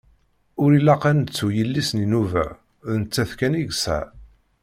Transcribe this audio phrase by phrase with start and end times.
[0.63, 2.45] Ur ilaq ad nettu yelli-s n inuba,
[2.87, 4.01] d nettat kan i yesɛa.